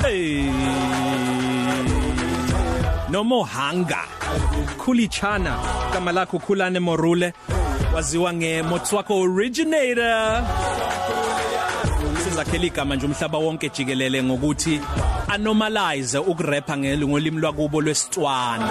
Hey. 0.00 0.50
No 3.10 3.22
more 3.24 3.44
hunger. 3.46 4.04
Kulichana 4.78 5.58
kama 5.92 6.12
lakho 6.12 6.38
Khulane 6.38 6.80
Morule 6.80 7.32
waziwa 7.94 8.32
ngeMotswako 8.32 9.20
originator. 9.20 10.42
Sizakhela 12.32 12.64
igama 12.64 12.96
nje 12.96 13.06
umhlaba 13.06 13.38
wonke 13.38 13.68
jikelele 13.68 14.22
ngokuthi 14.22 14.80
anomalize 15.28 16.18
ukurapper 16.18 16.78
ngelungolimi 16.78 17.40
lwakubo 17.40 17.80
lwesitswana. 17.80 18.68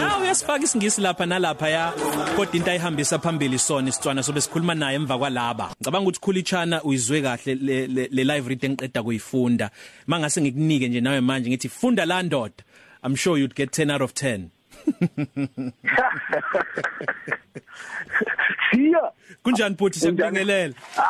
Ya 0.00 0.18
uyasifaka 0.18 0.64
isingisi 0.64 1.00
lapha 1.00 1.26
nalapha 1.26 1.68
ya 1.68 1.92
kodwa 2.36 2.54
into 2.54 2.70
ayihambisa 2.70 3.18
phambili 3.18 3.58
sona 3.58 3.88
isitswana 3.88 4.22
sobe 4.22 4.40
sikhuluma 4.40 4.74
naye 4.74 4.96
emva 4.96 5.18
kwalaba. 5.18 5.70
Ngicabanga 5.80 6.08
ukuthi 6.08 6.20
Khulichana 6.20 6.82
uyizwe 6.82 7.22
kahle 7.22 7.54
le, 7.54 7.86
le, 7.86 8.08
le 8.10 8.24
live 8.24 8.48
read 8.48 8.64
engiqeda 8.64 9.02
kuyifunda. 9.02 9.70
Mangase 10.06 10.40
ngikunike 10.42 10.88
nje 10.88 11.00
nawe 11.00 11.20
manje 11.20 11.50
ngithi 11.50 11.68
funda 11.68 12.06
la 12.06 12.22
ndoda. 12.22 12.64
I'm 13.02 13.16
sure 13.16 13.38
you'd 13.38 13.54
get 13.54 13.72
10 13.72 13.90
out 13.90 14.02
of 14.02 14.12
10. 14.14 14.50
Siya. 18.70 19.12
Kunjani 19.42 19.76
futhi 19.76 19.98
siyakubingelela? 20.00 20.74
Ah, 20.98 21.04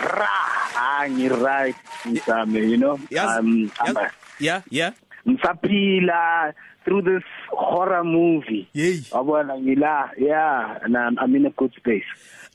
ra. 0.00 0.28
Ah, 0.76 1.08
ngi 1.08 1.28
right. 1.28 1.76
Msame, 2.04 2.60
you 2.70 2.76
know. 2.76 2.98
Yazi- 3.10 3.38
Um, 3.38 3.70
yazi- 3.84 3.96
I'm- 3.96 4.10
Yeah, 4.40 4.62
yeah. 4.70 4.92
ngisaphila 5.28 6.52
through 6.84 7.02
this 7.02 7.22
horror 7.50 8.04
movie. 8.04 8.68
Yey. 8.72 9.00
Wabona 9.10 9.58
ngila, 9.58 10.10
yeah, 10.18 10.78
and 10.82 10.96
I'm, 10.96 11.18
I'm 11.18 11.34
in 11.36 11.46
a 11.46 11.50
good 11.50 11.72
space. 11.76 12.04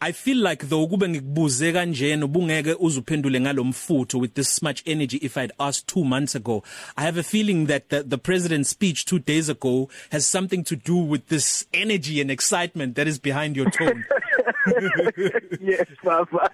I 0.02 0.12
feel 0.12 0.38
like 0.38 0.68
though 0.70 0.88
kube 0.88 1.08
ngikubuze 1.10 1.72
kanjena 1.74 2.26
ubungeke 2.26 2.76
uzuphendule 2.80 3.40
ngalomfutho 3.40 4.20
with 4.20 4.34
this 4.34 4.62
much 4.62 4.84
energy 4.86 5.18
if 5.18 5.38
I'd 5.38 5.54
asked 5.58 5.88
2 5.88 6.04
months 6.04 6.36
ago. 6.36 6.64
I 6.98 7.04
have 7.04 7.18
a 7.18 7.24
feeling 7.24 7.68
that 7.68 7.90
the, 7.90 8.04
the 8.04 8.18
president's 8.18 8.70
speech 8.70 9.06
2 9.06 9.20
days 9.20 9.50
ago 9.50 9.90
has 10.12 10.26
something 10.26 10.64
to 10.66 10.76
do 10.76 10.98
with 10.98 11.28
this 11.28 11.66
energy 11.74 12.20
and 12.20 12.30
excitement 12.30 12.96
that 12.96 13.08
is 13.08 13.20
behind 13.20 13.56
your 13.56 13.70
tone. 13.70 14.04
yes, 15.62 15.88
Papa. 16.06 16.50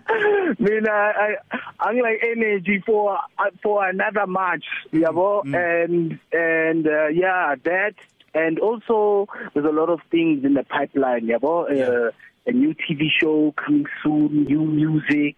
Mina 0.60 0.90
I 0.92 1.36
I'm 1.80 1.98
like 2.00 2.24
energy 2.24 2.82
for 2.86 3.20
for 3.62 3.88
another 3.88 4.26
match, 4.26 4.66
yabo, 4.94 5.44
and 5.44 6.20
and 6.32 6.88
uh, 6.88 7.08
yeah, 7.08 7.56
that 7.64 7.94
and 8.34 8.60
also 8.60 9.28
there's 9.54 9.66
a 9.66 9.72
lot 9.72 9.90
of 9.90 10.00
things 10.10 10.44
in 10.46 10.54
the 10.54 10.64
pipeline, 10.64 11.28
yabo. 11.28 11.70
Uh, 11.70 12.12
a 12.48 12.52
new 12.52 12.74
TV 12.74 13.08
show 13.20 13.54
coming 13.56 13.86
soon, 14.02 14.46
new 14.46 14.66
music, 14.66 15.36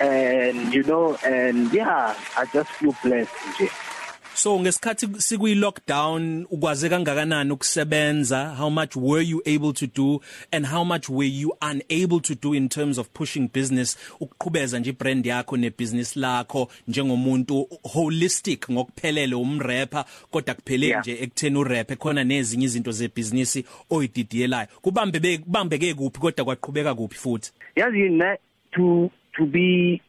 and 0.00 0.72
you 0.72 0.82
know, 0.82 1.14
and 1.22 1.70
yeah, 1.74 2.14
I 2.36 2.46
just 2.46 2.70
feel 2.70 2.94
blessed. 3.02 3.34
Nje. 3.34 3.97
So 4.38 4.60
ngesikhathi 4.60 5.08
sikuyi 5.18 5.54
lockdown 5.54 6.46
ukwaze 6.50 6.88
kangakanani 6.88 7.52
ukusebenza? 7.52 8.54
How 8.58 8.70
much 8.70 8.96
were 8.96 9.22
you 9.24 9.42
able 9.46 9.72
to 9.72 9.86
do? 9.86 10.20
And 10.52 10.66
how 10.66 10.84
much 10.84 11.08
were 11.08 11.26
you 11.28 11.52
unable 11.60 12.20
to 12.20 12.34
do 12.36 12.54
in 12.54 12.68
terms 12.68 12.98
of 12.98 13.08
pushing 13.12 13.48
business? 13.52 13.96
Ukuqhubeza 14.20 14.78
nje 14.78 14.92
brand 14.92 15.26
yakho 15.26 15.56
nebusiness 15.56 16.16
lakho 16.16 16.68
njengomuntu 16.88 17.68
holistic 17.92 18.70
ngokuphelele 18.70 19.34
umrapper 19.34 20.04
kodwa 20.30 20.54
kuphele 20.54 20.86
Yeah. 20.86 21.00
nje 21.00 21.12
ekutheni 21.22 21.56
urap 21.58 21.96
khona 21.98 22.24
nezinye 22.24 22.64
izinto 22.64 22.92
zebusiness 22.92 23.58
oyididiyelayo. 23.90 24.68
Kubambe 24.82 25.20
be- 25.20 25.38
kubambeke 25.38 25.94
kuphi 25.94 26.20
kodwa 26.20 26.44
kwaqhubeka 26.44 26.94
kuphi 26.94 27.18
futhi? 27.18 27.52
Yazi 27.76 28.08
na 28.10 28.36
to 28.72 29.10
to 29.36 29.46
be 29.46 30.00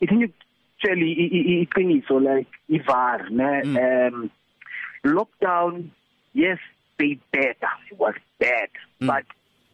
ithinye 0.00 0.28
tsheli 0.84 1.64
iqiniso 1.66 2.20
like 2.20 2.48
ivar 2.68 3.30
ne 3.30 3.62
um 3.84 4.30
lockdown 5.04 5.90
yes 6.34 6.58
they 6.98 7.18
better 7.32 7.68
it 7.90 7.98
was 7.98 8.14
bad 8.38 8.68
mm. 9.00 9.06
but 9.06 9.24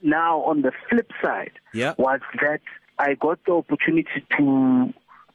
now 0.02 0.38
on 0.42 0.62
the 0.62 0.72
flip 0.88 1.10
side 1.22 1.52
Yeah. 1.74 1.94
was 1.98 2.20
that 2.40 2.60
i 2.98 3.14
got 3.14 3.38
the 3.44 3.52
opportunity 3.52 4.24
to 4.36 4.92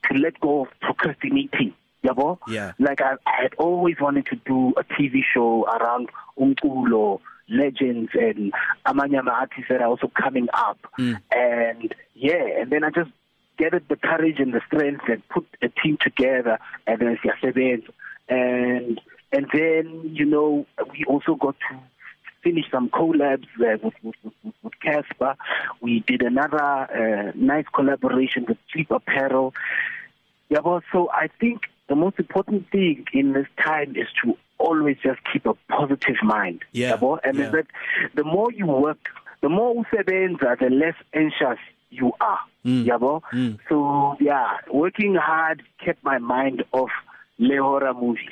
to 0.08 0.14
let 0.18 0.40
go 0.40 0.62
of 0.64 0.68
procrastinating 0.81 1.74
yabo 2.03 2.38
Yeah. 2.47 2.72
like 2.80 3.02
I, 3.02 3.16
I 3.25 3.41
had 3.44 3.53
always 3.58 3.96
wanted 4.00 4.25
to 4.28 4.35
do 4.46 4.74
a 4.78 4.84
TV 4.84 5.22
show 5.34 5.66
around 5.66 6.09
umculo 6.38 7.19
legends 7.50 8.12
and 8.14 8.53
amanye 8.85 9.19
ama 9.19 9.31
artists 9.31 9.69
that 9.69 9.81
are 9.81 9.88
also 9.88 10.08
coming 10.08 10.47
up 10.53 10.80
Mm. 11.00 11.18
and 11.31 11.96
yeah 12.16 12.46
and 12.62 12.72
then 12.72 12.84
I 12.84 12.90
just 12.90 13.12
gathered 13.58 13.86
the 13.90 13.96
courage 13.96 14.40
and 14.40 14.54
the 14.54 14.62
strength 14.68 15.04
and 15.08 15.28
put 15.30 15.46
a 15.62 15.70
team 15.70 15.98
together 16.02 16.60
and 16.88 17.00
then 17.00 17.18
siyasebenza 17.24 17.90
and 18.30 19.00
and 19.32 19.48
then 19.54 20.02
you 20.14 20.26
know 20.26 20.66
we 20.92 21.04
also 21.06 21.36
got 21.36 21.56
to 21.70 21.80
finish 22.44 22.66
some 22.70 22.90
collabs 22.90 23.48
uh, 23.60 23.78
with, 23.84 23.94
with, 24.04 24.16
with, 24.24 24.54
with 24.62 24.74
Casper. 24.80 25.36
We 25.82 26.02
did 26.02 26.22
another 26.22 26.62
uh, 26.62 27.32
nice 27.34 27.66
collaboration 27.74 28.46
with 28.48 28.60
Cheap 28.72 28.92
Apparel. 28.92 29.54
Yeah, 30.50 30.60
well, 30.60 30.84
so 30.92 31.10
I 31.12 31.28
think 31.40 31.62
the 31.90 31.96
most 31.96 32.20
important 32.20 32.70
thing 32.70 33.06
in 33.14 33.34
this 33.34 33.48
time 33.58 33.96
is 33.96 34.08
to 34.24 34.38
always 34.60 34.98
just 35.04 35.20
keep 35.32 35.48
a 35.48 35.56
positive 35.70 36.18
mind. 36.22 36.64
Yeah, 36.72 36.98
Yabo? 36.98 37.20
and 37.24 37.38
yeah. 37.38 37.50
that 37.50 37.66
the 38.14 38.24
more 38.24 38.52
you 38.52 38.68
work, 38.68 39.10
the 39.42 39.50
more 39.50 39.84
usebenza, 39.84 40.60
the 40.60 40.70
less 40.70 40.96
anxious 41.14 41.60
you 41.96 42.12
are. 42.20 42.40
Mm. 42.66 42.86
Yabo? 42.86 43.22
Mm. 43.34 43.58
So 43.70 44.16
yeah, 44.20 44.58
working 44.72 45.16
hard 45.16 45.64
kept 45.84 46.04
my 46.04 46.18
mind 46.18 46.64
off 46.72 46.92
le 47.38 47.62
horror 47.62 47.94
movie. 47.94 48.30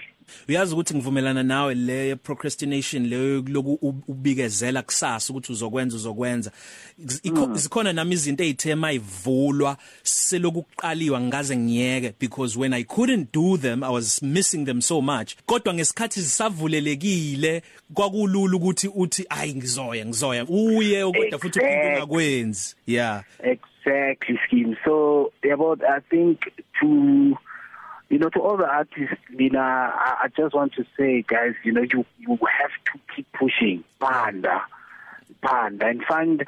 Uyazi 0.50 0.74
ukuthi 0.74 0.96
ngivumelana 0.96 1.44
nawe 1.44 1.76
le 1.76 2.16
procrastination 2.16 3.08
le 3.08 3.42
loku 3.42 3.80
ubikezela 4.08 4.82
kusasa 4.82 5.34
ukuthi 5.34 5.52
uzokwenza 5.52 5.96
uzokwenza. 5.96 6.52
Ikho- 7.24 7.56
zikhona 7.58 7.94
nami 7.94 8.14
izinto 8.14 8.44
ezithema 8.44 8.92
ivulwa 8.92 9.78
selokuqaliwa 10.04 11.22
ngaze 11.22 11.58
ngiyeke 11.58 12.14
because 12.20 12.60
when 12.60 12.74
i 12.74 12.84
couldn't 12.84 13.28
do 13.34 13.58
them 13.58 13.84
i 13.84 13.90
was 13.94 14.22
missing 14.24 14.66
them 14.66 14.82
so 14.82 15.02
much. 15.02 15.36
Kodwa 15.46 15.74
ngesikhathi 15.74 16.22
zisavulelekile 16.22 17.64
kwakulula 17.94 18.56
ukuthi 18.58 18.88
uthi 18.88 19.26
ayi 19.30 19.56
ngizoya 19.56 20.06
ngizoya 20.06 20.46
uye 20.46 21.06
kodwa 21.06 21.40
futhi 21.40 21.60
uphinde 21.60 21.76
Exactly. 21.76 21.96
ungakwenzi. 21.96 22.76
Yeah. 22.88 23.24
Exactly, 23.40 24.40
scheme. 24.48 24.78
So, 24.86 25.32
yeah, 25.44 25.58
but 25.58 25.84
I 25.84 26.00
think 26.10 26.40
to, 26.80 27.38
you 28.14 28.20
know, 28.20 28.30
to 28.30 28.40
all 28.40 28.58
the 28.58 28.68
artists, 28.68 29.18
know, 29.50 29.60
I, 29.60 30.26
I 30.26 30.28
just 30.38 30.54
want 30.54 30.74
to 30.74 30.86
say, 30.96 31.24
guys, 31.24 31.54
you 31.64 31.72
know, 31.72 31.82
you 31.82 32.06
you 32.20 32.38
have 32.60 32.70
to 32.94 33.00
keep 33.16 33.26
pushing, 33.34 33.84
panda, 34.00 34.62
panda, 35.42 35.88
and 35.88 36.04
find 36.04 36.46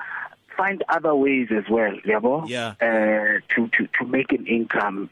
find 0.58 0.84
other 0.90 1.14
ways 1.16 1.48
as 1.52 1.70
well, 1.70 1.94
yabo. 2.06 2.48
Yeah. 2.50 2.74
Uh, 2.82 3.40
to 3.56 3.68
to 3.68 3.88
to 4.00 4.06
make 4.06 4.32
an 4.32 4.46
income. 4.48 5.10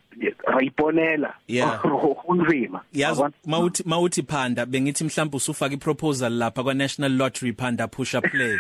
Rayiponela. 0.47 1.33
Yeah. 1.47 1.79
Unzima. 2.27 2.81
yazi 2.93 3.21
Yabo? 3.21 3.31
mawuthi 3.47 3.83
mawuthi 3.85 4.23
phanda 4.23 4.65
bengithi 4.65 5.03
mhlawumbe 5.03 5.37
usufaka 5.37 5.73
iproposal 5.73 6.33
lapha 6.33 6.63
kwa 6.63 6.73
National 6.73 7.11
Lottery 7.11 7.53
phanda 7.53 7.87
push 7.87 8.13
up 8.15 8.23
play 8.31 8.57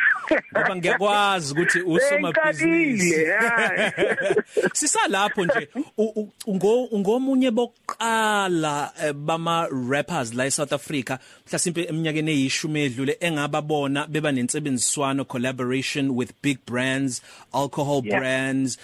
ngoba 0.57 0.75
ngiyakwazi 0.75 1.53
ukuthi 1.53 1.81
usoma 1.81 2.31
business 2.31 2.61
Bengiqalile, 2.61 3.21
yeah. 3.21 3.93
sisalapho 4.73 5.45
nje 5.45 5.69
u- 5.97 6.03
u- 6.15 6.29
ungo 6.47 6.83
ungomunye 6.83 7.51
bokuqala 7.51 8.91
eh, 9.03 9.13
bama 9.13 9.67
rappers 9.89 10.33
la 10.33 10.45
eSouth 10.45 10.73
Africa 10.73 11.17
mhlasimpe 11.47 11.83
eminyakeni 11.83 12.31
eyishumi 12.31 12.81
edlule 12.81 13.17
engababona 13.19 14.07
beba 14.07 14.31
nensebenziswano 14.31 15.25
collaboration 15.25 16.09
with 16.09 16.31
big 16.41 16.57
brands 16.73 17.21
alcohol 17.53 18.01
Yeah. 18.03 18.19
brands 18.19 18.77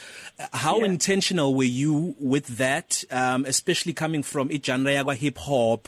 how 0.64 0.78
Yeah. 0.80 0.86
intentional 0.92 1.50
were 1.60 1.72
you 1.82 2.16
with 2.34 2.48
that 2.64 2.90
um 3.20 3.46
especially 3.54 3.94
coming 4.04 4.24
from 4.32 4.46
i 4.52 4.58
genre 4.66 4.92
yakwa 4.94 5.16
hip 5.24 5.38
hop 5.48 5.82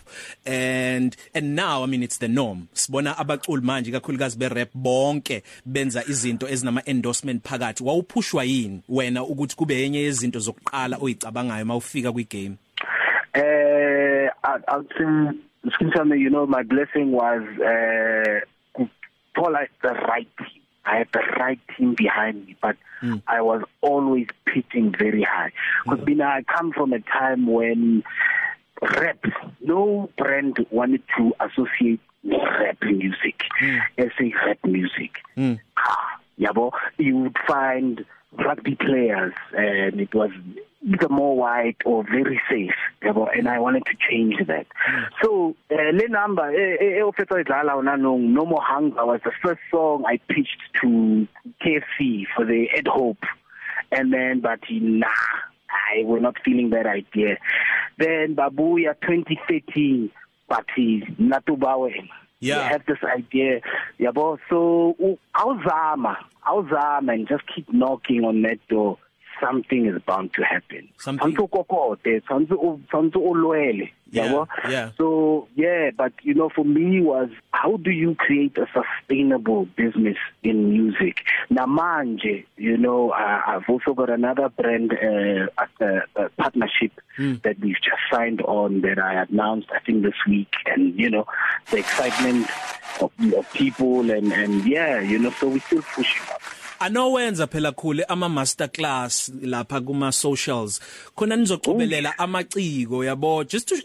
and 0.46 1.16
and 1.38 1.56
now 1.56 1.84
i 1.84 1.88
mean 1.92 2.04
it's 2.08 2.18
the 2.20 2.28
norm 2.28 2.60
sibona 2.74 3.12
abaculi 3.18 3.62
manje 3.70 3.92
kakhulukazi 3.92 4.38
be 4.38 4.50
rap 4.50 4.70
bonke 4.74 5.44
benza 5.66 6.04
izinto 6.12 6.48
ezinama 6.54 6.82
endorsement 6.86 7.44
phakathi 7.44 7.84
wawuphushwa 7.84 8.44
yini 8.44 8.82
wena 8.90 9.24
ukuthi 9.24 9.56
kube 9.56 9.76
yenye 9.82 10.00
yezinto 10.00 10.40
zokuqala 10.40 10.98
oyicabangayo 11.02 11.66
mawufika 11.66 12.12
kwi 12.12 12.24
game 12.24 12.56
Uh, 13.34 14.28
I, 14.44 14.58
I'll 14.68 14.86
say, 14.98 15.40
Skinsame, 15.74 16.20
you 16.20 16.30
know, 16.30 16.46
my 16.46 16.64
blessing 16.64 17.12
was 17.14 17.42
uh, 17.62 18.40
to 18.78 18.90
out 19.38 19.70
the 19.82 19.94
right 20.10 20.28
team. 20.38 20.61
I 20.86 20.98
had 20.98 21.08
the 21.14 21.22
right 21.38 21.60
team 21.78 21.96
behind 21.96 22.46
me, 22.46 22.56
but 22.62 22.76
mm. 23.02 23.22
I 23.28 23.42
was 23.42 23.64
always 23.82 24.28
pitching 24.46 24.94
very 24.98 25.24
high. 25.24 25.52
Because 25.84 26.00
mm. 26.06 26.22
I 26.22 26.44
come 26.44 26.72
from 26.72 26.94
a 26.94 27.00
time 27.00 27.46
when 27.48 28.04
rap, 28.82 29.24
no 29.62 30.10
brand 30.18 30.66
wanted 30.72 31.04
to 31.18 31.34
associate 31.40 32.00
rap 32.24 32.78
music 32.82 33.44
mm. 33.62 33.80
as 33.98 34.10
a 34.20 34.34
rap 34.46 34.60
music. 34.64 35.12
Mm. 35.38 35.60
Ah, 35.78 36.20
yabo 36.40 36.72
you 36.98 37.18
would 37.18 37.38
find 37.48 38.06
rugby 38.34 38.76
players 38.76 39.34
and 39.54 40.00
it 40.00 40.14
was 40.14 40.32
either 40.88 41.10
more 41.10 41.36
white 41.36 41.78
or 41.86 42.04
very 42.04 42.42
safe 42.50 42.74
yabo? 43.02 43.28
And 43.38 43.48
I 43.48 43.60
wanted 43.60 43.86
to 43.86 43.94
change 44.10 44.36
that. 44.48 44.68
So 45.22 45.56
uh, 45.72 45.92
le 45.94 46.08
number 46.08 46.52
e 46.52 47.00
ofetsa 47.02 47.44
idlala 47.44 47.76
ona 47.76 47.98
no 47.98 48.18
no 48.18 48.46
more 48.46 48.62
hunger 48.62 49.06
was 49.06 49.22
the 49.24 49.32
first 49.44 49.62
song 49.70 50.04
I 50.08 50.18
pitched 50.18 50.62
to 50.82 51.28
KFC 51.64 52.26
for 52.36 52.46
the 52.46 52.68
Ed 52.76 52.88
Hope. 52.88 53.24
And 53.92 54.14
then 54.14 54.42
but 54.42 54.60
nah 54.70 55.08
I 55.70 56.04
was 56.04 56.22
not 56.22 56.36
feeling 56.44 56.70
that 56.72 56.86
idea. 56.86 57.38
Then 57.98 58.36
Babuya 58.36 58.96
2013 59.02 60.12
but 60.48 60.66
natuba 60.78 61.78
wena 61.78 62.10
yeah. 62.42 62.56
you 62.56 62.70
have 62.70 62.86
this 62.86 62.98
idea 63.04 63.62
yabo? 64.00 64.38
So 64.50 65.18
awuzama 65.36 66.18
awuzama 66.46 67.14
and 67.14 67.28
just 67.28 67.44
keep 67.54 67.72
knocking 67.72 68.26
on 68.26 68.42
that 68.42 68.60
door. 68.68 68.98
Something 69.42 69.86
is 69.86 70.02
bound 70.04 70.34
to 70.34 70.44
happen. 70.44 70.88
Something 70.98 71.36
kokote 71.36 72.22
tsanzu 72.22 72.80
tsanzu 72.88 73.18
olwele 73.18 73.92
yabo? 74.14 74.48
yeah. 74.70 74.92
So 74.98 75.48
yeah 75.56 75.92
but 75.92 76.14
you 76.22 76.34
know 76.34 76.50
for 76.50 76.66
me 76.66 77.02
was 77.02 77.30
how 77.52 77.78
do 77.78 77.92
you 77.92 78.16
create 78.16 78.58
a 78.58 78.68
sustainable 78.74 79.66
business 79.76 80.18
in 80.44 80.70
music? 80.70 81.24
Namanje 81.52 82.46
you 82.58 82.78
know 82.78 83.12
uh, 83.12 83.42
I've 83.48 83.68
also 83.70 83.94
got 83.94 84.10
another 84.10 84.50
brand 84.50 84.94
uh, 84.94 85.48
a, 85.82 86.02
a 86.16 86.30
partnership 86.38 86.92
mm. 87.18 87.42
that 87.44 87.60
we've 87.60 87.82
just 87.82 88.02
signed 88.12 88.42
on 88.42 88.82
that 88.82 89.00
I 89.00 89.26
announced 89.30 89.70
I 89.74 89.80
think 89.80 90.04
this 90.04 90.26
week. 90.28 90.54
And 90.66 90.98
you 90.98 91.10
know 91.10 91.26
the 91.72 91.78
excitement 91.78 92.48
of, 93.02 93.12
of 93.36 93.52
people 93.54 94.12
and 94.12 94.32
and 94.32 94.66
yeah 94.66 95.00
you 95.00 95.18
know 95.20 95.32
so 95.32 95.48
we 95.48 95.60
still 95.60 95.82
pushing 95.82 96.22
up 96.32 96.42
anowenza 96.82 97.48
phela 97.48 97.72
khule 97.72 98.04
ama 98.10 98.30
master 98.30 98.68
class 98.68 99.32
lapha 99.44 99.82
kuma 99.86 100.12
socials. 100.12 100.80
Khona 101.16 101.36
nizoqobelela 101.36 102.18
amaciko 102.18 103.06
yabo? 103.06 103.48
Just 103.48 103.68
to 103.68 103.76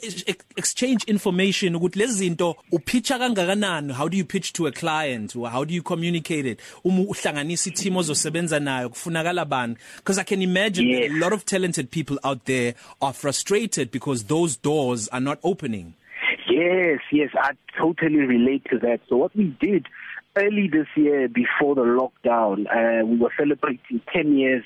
exchange 0.57 1.05
information 1.07 1.75
ukuthi 1.75 1.99
lezi 1.99 2.13
zinto 2.15 2.57
upitcha 2.73 3.19
kangakanani? 3.19 3.93
How 3.93 4.09
do 4.09 4.17
you 4.17 4.25
pitch 4.25 4.53
to 4.55 4.67
a 4.67 4.73
client? 4.73 5.37
Or 5.37 5.51
how 5.51 5.65
do 5.65 5.75
you 5.75 5.83
communicate 5.83 6.47
it? 6.47 6.61
Uma 6.85 7.03
uhlanganisa 7.03 7.71
team 7.75 7.97
ozosebenza 7.97 8.61
nayo 8.61 8.89
kufunakala 8.89 9.45
bani? 9.45 9.77
Because 9.97 10.19
i 10.19 10.25
can 10.25 10.41
imagine 10.41 10.89
yes. 10.89 11.11
a 11.11 11.15
lot 11.15 11.35
of 11.35 11.45
talented 11.45 11.91
people 11.91 12.19
out 12.25 12.47
there 12.47 12.75
are 13.03 13.13
frustrated 13.13 13.91
because 13.91 14.25
those 14.25 14.57
doors 14.57 15.09
are 15.09 15.21
not 15.21 15.39
opening. 15.43 15.95
Yes 16.49 17.01
yes 17.13 17.31
i 17.35 17.53
totally 17.79 18.21
relate 18.21 18.65
to 18.71 18.79
that. 18.79 19.01
So 19.09 19.17
what 19.17 19.37
we 19.37 19.55
did 19.61 19.87
early 20.37 20.69
this 20.69 20.87
year 20.97 21.29
before 21.29 21.75
the 21.75 21.83
lockdown 21.83 22.67
uh, 22.71 23.05
we 23.05 23.17
were 23.17 23.33
celebrating 23.39 24.01
10 24.13 24.37
years 24.37 24.65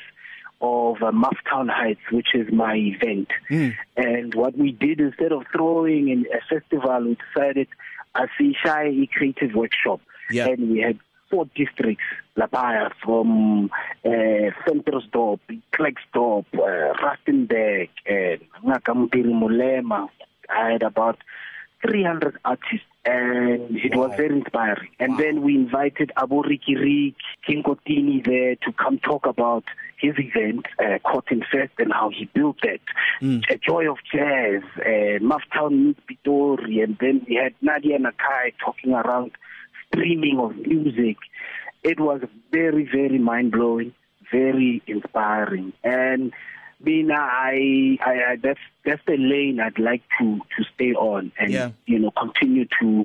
of 0.61 0.97
uh, 1.03 1.11
Mufftown 1.11 1.71
Heights 1.71 2.01
which 2.11 2.35
is 2.35 2.53
my 2.53 2.75
event 2.75 3.29
mm. 3.51 3.75
and 3.97 4.35
what 4.35 4.57
we 4.59 4.73
did 4.73 5.01
instead 5.01 5.33
of 5.33 5.45
throwing 5.53 6.09
in 6.09 6.27
a 6.35 6.41
festival 6.53 7.05
we 7.05 7.17
decided 7.35 7.69
as 8.15 8.29
a 8.41 8.53
shy 8.65 9.09
creative 9.13 9.55
workshop 9.55 10.01
yeah. 10.31 10.49
and 10.49 10.71
we 10.71 10.81
had 10.81 10.99
four 11.31 11.47
districts 11.55 12.05
lapaya 12.37 12.91
from 13.05 13.71
uh, 14.05 14.09
Centrosdorp, 14.67 15.39
Klerksdorp, 15.73 16.47
uh, 16.55 16.95
Rustenburg 17.01 17.89
and 18.07 18.41
Ngakampiri 18.65 19.33
Mulema 19.33 20.09
I 20.51 20.73
had 20.73 20.83
about 20.83 21.19
300 21.83 22.39
artists 22.45 22.90
and 23.05 23.77
it 23.77 23.95
wow. 23.95 24.09
was 24.09 24.17
very 24.17 24.37
inspiring 24.37 24.91
and 24.99 25.13
wow. 25.13 25.19
then 25.19 25.43
we 25.43 25.55
invited 25.55 26.13
Abu 26.17 26.43
Riki 26.43 26.77
Rick 26.77 27.15
King 27.47 27.63
Kotini 27.63 28.25
there 28.25 28.57
to 28.57 28.73
come 28.73 28.99
talk 28.99 29.27
about 29.27 29.65
his 29.99 30.15
event 30.19 30.67
uh, 30.79 30.99
Cotton 31.07 31.43
Fest 31.51 31.73
and 31.79 31.93
how 31.93 32.11
he 32.11 32.27
built 32.35 32.59
that 32.63 32.81
mm. 33.23 33.43
a 33.51 33.57
joy 33.57 33.91
of 33.91 33.99
jazz 34.13 34.63
uh, 34.81 35.19
Mufftown 35.23 35.87
Meet 35.87 35.99
Pitori 36.07 36.83
and 36.85 36.99
then 37.01 37.25
we 37.27 37.37
had 37.37 37.55
Nadia 37.63 37.99
Nakai 37.99 38.53
talking 38.63 38.93
around 38.93 39.33
streaming 39.89 40.39
of 40.39 40.55
music 40.57 41.17
it 41.83 41.99
was 41.99 42.21
very 42.53 42.85
very 42.85 43.19
mind 43.19 43.53
blowing 43.53 43.95
very 44.31 44.83
inspiring 44.87 45.73
and 45.83 46.33
Mina 46.85 47.15
I, 47.15 47.99
I 48.05 48.33
I 48.33 48.37
that's 48.43 48.61
that's 48.85 49.03
the 49.07 49.17
lane 49.17 49.61
I'd 49.61 49.79
like 49.79 50.03
to 50.19 50.39
to 50.57 50.65
stay 50.75 50.93
on 50.95 51.33
and 51.39 51.53
yeah. 51.53 51.71
you 51.87 51.99
know 51.99 52.11
continue 52.11 52.67
to 52.81 53.05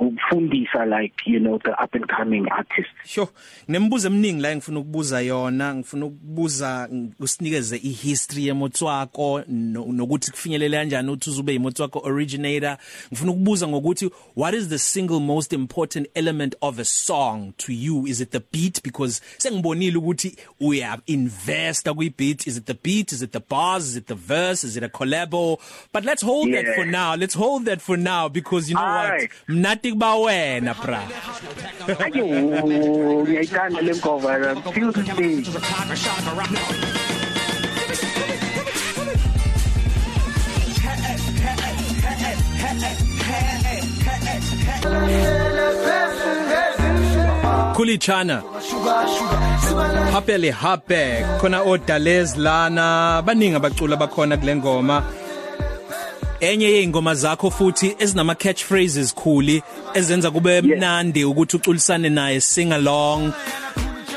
ufundisa 0.00 0.88
like 0.88 1.12
you 1.26 1.40
know 1.40 1.58
the 1.64 1.72
up 1.82 1.94
and 1.94 2.08
coming 2.08 2.46
artists. 2.50 2.92
Sure. 3.04 3.28
Nembuzo 3.68 4.08
eminingi 4.08 4.42
la 4.42 4.56
ngifuna 4.56 4.80
ukubuza 4.80 5.20
yona 5.20 5.74
ngifuna 5.74 6.06
ukubuza 6.06 6.88
usinikeze 7.18 7.76
ihistory 7.76 8.46
yemotswako 8.46 9.42
nokuthi 9.48 10.30
kufinyelela 10.30 10.78
kanjani 10.78 11.10
uthi 11.10 11.30
uzube 11.30 11.54
imotswako 11.54 11.98
originator. 12.04 12.76
Ngifuna 13.08 13.32
ukubuza 13.32 13.68
ngokuthi 13.68 14.10
what 14.36 14.54
is 14.54 14.68
the 14.68 14.78
single 14.78 15.20
most 15.20 15.52
important 15.52 16.08
element 16.14 16.54
of 16.60 16.78
a 16.78 16.84
song 16.84 17.52
to 17.56 17.72
you? 17.72 18.06
Is 18.06 18.20
it 18.20 18.30
the 18.30 18.40
beat? 18.52 18.82
Because 18.82 19.20
sengibonile 19.38 19.96
ukuthi 19.96 20.36
uya 20.60 20.98
invest 21.06 21.90
kwi 21.90 22.10
beat 22.10 22.46
is 22.46 22.59
it 22.60 22.66
the 22.66 22.74
beat? 22.74 23.12
Is 23.12 23.22
it 23.22 23.32
the 23.32 23.40
bars? 23.40 23.84
Is 23.90 23.96
it 23.96 24.06
the 24.06 24.14
verse? 24.14 24.64
Is 24.64 24.76
it 24.76 24.82
a 24.82 24.88
collabo? 24.88 25.58
But 25.92 26.04
let's 26.04 26.22
hold 26.22 26.48
yeah. 26.48 26.62
that 26.62 26.74
for 26.74 26.84
now. 26.84 27.14
Let's 27.14 27.34
hold 27.34 27.64
that 27.66 27.80
for 27.80 27.96
now 27.96 28.28
because 28.28 28.68
you 28.68 28.76
know 28.76 28.82
All 28.82 29.02
what? 29.02 29.10
Right. 29.10 29.30
mnati 29.48 29.90
kuba 30.00 30.14
wena 30.14 30.74
bra 30.74 31.02
ayo 32.04 32.26
ngiyayithanda 33.24 33.80
le 33.80 33.92
nkova 33.92 34.30
stage 47.80 47.98
kulichana 47.98 48.42
happily 50.12 50.50
happy 50.50 51.24
khona 51.40 51.62
odalez 51.62 52.36
lana. 52.36 53.22
Baningi 53.24 53.56
abacula 53.56 53.96
bakhona 53.96 54.36
kule 54.36 54.56
ngoma. 54.56 55.02
Enye 56.40 56.66
yeingoma 56.66 57.14
zakho 57.14 57.50
futhi 57.50 57.96
ezinama 57.98 58.34
catchphrases 58.34 59.14
khuli 59.14 59.62
ezenza 59.94 60.30
kube 60.30 60.62
mnandi 60.62 61.24
ukuthi 61.24 61.56
uculisane 61.56 62.08
naye 62.08 62.40
sing 62.40 62.72
along. 62.72 63.32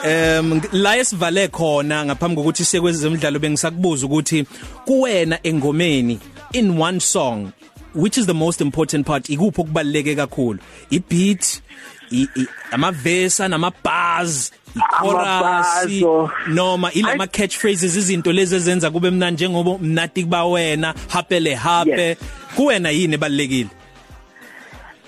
Um 0.06 0.62
la 0.72 0.98
esivale 0.98 1.48
khona 1.48 2.06
ngaphambi 2.06 2.36
kokuthi 2.36 2.66
siye 2.66 2.82
kwezemidlalo 2.82 3.40
bengisakubuza 3.40 4.06
ukuthi 4.06 4.46
kuwena 4.86 5.40
engomeni 5.44 6.20
in 6.54 6.78
one 6.82 7.00
song 7.00 7.52
which 7.96 8.18
is 8.18 8.26
the 8.26 8.34
most 8.34 8.62
important 8.62 9.06
part 9.06 9.30
ikuphi 9.30 9.62
okubaleke 9.62 10.16
kakhulu? 10.16 10.60
I 10.92 11.00
beat 12.14 12.48
amavesa 12.72 13.48
namabars 13.48 14.52
ichorus 14.76 15.92
noma 16.48 16.92
ilama 16.92 17.28
catchphrases 17.28 17.96
izinto 17.96 18.34
lezi 18.34 18.56
ezenza 18.56 18.92
kube 18.92 19.10
mnandi 19.10 19.34
njengoba 19.34 19.78
mnati 19.78 20.24
kuba 20.24 20.46
wena 20.46 20.94
hapele 21.10 21.56
hape 21.56 22.18
kuwena 22.56 22.90
yini 22.90 23.14
ebalekile 23.14 23.70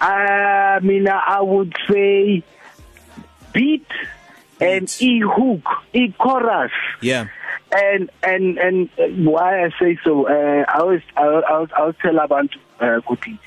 uh 0.02 0.84
mina 0.84 1.22
i 1.28 1.42
would 1.42 1.76
say 1.88 2.42
beat 3.54 3.92
and 4.60 4.90
e 5.00 5.22
hook 5.22 5.64
e 5.94 6.14
chorus 6.18 6.72
yeah. 7.02 7.28
And 7.72 8.10
and 8.24 8.58
and 8.58 8.90
why 9.26 9.66
i 9.66 9.70
say 9.80 9.98
so 10.04 10.28
uh, 10.28 10.66
i 10.68 10.80
always 10.80 11.02
i 11.18 11.24
always 11.24 11.70
i 11.72 11.80
always 11.80 11.96
tell 12.02 12.20
abantu 12.20 12.60
uh, 12.80 12.98
ukuthi 12.98 13.38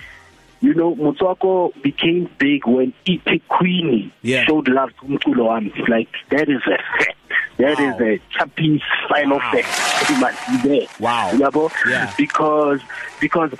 you 0.61 0.75
know 0.75 0.95
Motswako 0.97 1.81
became 1.83 2.29
big 2.38 2.67
when 2.67 2.93
Epic 3.07 3.47
Queen 3.49 4.12
yeah. 4.23 4.45
showed 4.45 4.69
love 4.69 4.91
to 5.00 5.07
umculo 5.07 5.49
wami 5.49 5.88
like 5.88 6.09
that 6.31 6.49
is 6.49 6.62
a 6.67 6.79
fact 6.99 7.17
that 7.59 7.79
wow. 7.79 7.88
is 7.88 8.00
a 8.00 8.38
chappies 8.38 8.83
final 9.09 9.38
wow. 9.38 9.53
fact 9.53 10.11
it 10.11 10.19
must 10.21 10.62
be 10.65 10.69
there 10.69 10.87
wow 11.00 11.31
yabo 11.33 11.71
yeah. 11.88 12.12
because 12.17 12.81
because 13.21 13.50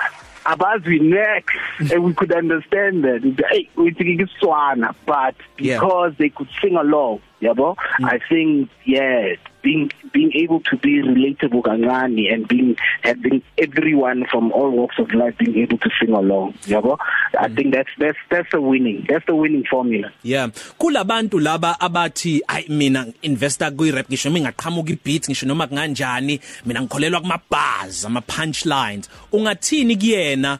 abazi 0.45 1.01
next 1.01 1.57
and 1.93 2.05
we 2.05 2.15
could 2.15 2.33
understand 2.33 3.05
that 3.05 3.21
hey 3.51 3.69
we 3.77 3.93
think 3.93 4.21
it's 4.21 4.33
Swana 4.41 4.95
but 5.07 5.35
because 5.57 6.13
yeah. 6.13 6.17
they 6.19 6.29
could 6.31 6.49
sing 6.61 6.77
along 6.77 7.21
yabo 7.41 7.77
mm. 7.77 8.05
i 8.05 8.19
think 8.29 8.71
yeah 8.85 9.35
being 9.69 9.85
being 10.17 10.33
able 10.43 10.61
to 10.69 10.75
be 10.85 10.93
relatable 11.11 11.63
kancane 11.69 12.25
and 12.33 12.49
being 12.53 12.71
having 13.03 13.43
everyone 13.67 14.25
from 14.31 14.45
all 14.53 14.71
walks 14.81 14.99
of 14.99 15.09
life 15.21 15.37
being 15.43 15.57
able 15.65 15.79
to 15.85 15.91
sing 15.99 16.13
along 16.23 16.49
yabo? 16.73 16.97
Mm. 16.97 17.45
i 17.45 17.49
think 17.55 17.69
that's 17.77 17.93
that's 18.03 18.21
that's 18.33 18.51
the 18.57 18.63
winning 18.71 19.05
that's 19.09 19.27
the 19.27 19.35
winning 19.35 19.65
formula. 19.71 20.09
Yeah. 20.23 20.49
Kulabantu 20.79 21.41
laba 21.41 21.77
abathi 21.81 22.41
ay 22.49 22.65
mina 22.69 23.07
investor 23.23 23.71
kwi 23.71 23.91
rap 23.91 24.09
ngisho 24.09 24.31
mingaqhamuka 24.31 24.93
ibeat 24.93 25.29
ngisho 25.29 25.47
noma 25.47 25.67
kanjani 25.67 26.41
mina 26.67 26.83
ngikholelwa 26.83 27.21
kuma 27.21 27.41
bars 27.51 28.05
ama 28.05 28.21
punchlines 28.21 29.09
ungathini 29.33 29.97
kuyena 29.97 30.59